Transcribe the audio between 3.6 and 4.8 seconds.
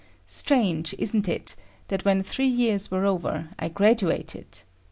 graduated?